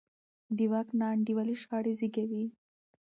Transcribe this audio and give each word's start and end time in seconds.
د 0.57 0.59
واک 0.71 0.87
ناانډولي 0.99 1.55
شخړې 1.61 1.93
زېږوي 1.99 2.45